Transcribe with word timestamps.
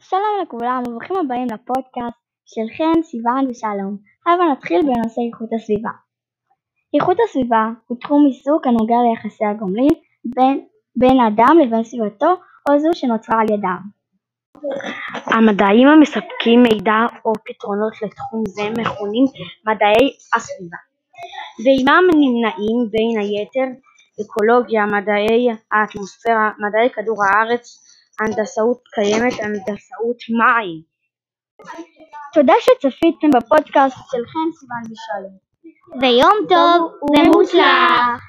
שלום 0.00 0.34
לכולם 0.42 0.82
וברוכים 0.86 1.16
הבאים 1.16 1.46
לפודקאסט 1.54 2.20
של 2.46 2.66
חן, 2.76 3.02
סיוון 3.02 3.50
ושלום. 3.50 3.96
הבה 4.26 4.44
נתחיל 4.52 4.80
בנושא 4.82 5.20
איכות 5.28 5.48
הסביבה. 5.56 5.90
איכות 6.94 7.16
הסביבה 7.24 7.64
הוא 7.86 7.98
תחום 8.00 8.26
עיסוק 8.26 8.66
הנוגע 8.66 8.96
ליחסי 9.06 9.44
הגומלין 9.44 9.94
בין, 10.24 10.66
בין 10.96 11.20
אדם 11.20 11.58
לבין 11.62 11.84
סביבתו 11.84 12.30
או 12.68 12.78
זו 12.78 12.90
שנוצרה 12.94 13.40
על 13.40 13.46
ידם. 13.54 13.82
המדעים 15.26 15.88
המספקים 15.88 16.62
מידע 16.62 17.00
או 17.24 17.32
פתרונות 17.44 17.92
לתחום 18.02 18.42
זה 18.46 18.62
מכונים 18.80 19.24
מדעי 19.66 20.06
הסביבה 20.34 20.80
ועימם 21.64 22.04
נמנים 22.14 22.78
בין 22.92 23.20
היתר 23.20 23.68
אקולוגיה, 24.20 24.86
מדעי 24.86 25.48
האטמוספירה, 25.72 26.50
מדעי 26.58 26.90
כדור 26.90 27.16
הארץ, 27.24 27.85
הנדסאות 28.20 28.82
קיימת, 28.94 29.32
הנדסאות 29.42 30.18
מים. 30.38 30.82
תודה 32.34 32.54
שצפיתם 32.60 33.30
בפודקאסט 33.36 33.96
של 34.10 34.22
חן, 34.26 34.52
סיוון 34.58 34.82
ושלום. 34.84 35.38
ויום 36.00 36.46
טוב 36.48 36.92
ומוצלח 37.18 38.20